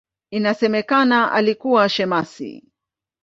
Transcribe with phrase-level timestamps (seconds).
[0.31, 2.63] Inasemekana alikuwa shemasi.